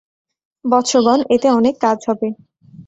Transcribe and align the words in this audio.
বৎসগণ, 0.65 1.19
এতে 1.35 1.47
অনেক 1.49 1.75
কাজ 1.81 1.97
হবে। 2.07 2.27